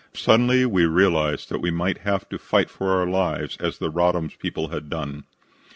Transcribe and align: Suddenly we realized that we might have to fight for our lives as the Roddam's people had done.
Suddenly 0.15 0.65
we 0.65 0.87
realized 0.87 1.49
that 1.49 1.61
we 1.61 1.69
might 1.69 1.99
have 1.99 2.27
to 2.29 2.39
fight 2.39 2.71
for 2.71 2.89
our 2.89 3.05
lives 3.05 3.55
as 3.57 3.77
the 3.77 3.91
Roddam's 3.91 4.33
people 4.33 4.69
had 4.69 4.89
done. 4.89 5.25